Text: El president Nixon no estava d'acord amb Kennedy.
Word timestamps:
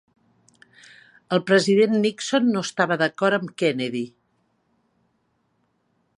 El 1.37 1.43
president 1.49 1.93
Nixon 2.05 2.49
no 2.55 2.65
estava 2.69 2.99
d'acord 3.03 3.39
amb 3.41 3.55
Kennedy. 3.63 4.05